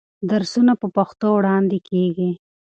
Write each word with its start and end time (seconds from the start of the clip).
درسونه 0.29 0.73
په 0.81 0.87
پښتو 0.95 1.27
وړاندې 1.37 1.77
کېږي. 1.89 2.29